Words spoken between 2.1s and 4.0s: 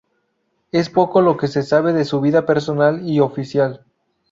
vida personal y oficial.